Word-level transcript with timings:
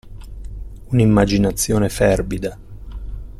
Un'immaginazione 0.93 1.87
fervida. 1.87 2.57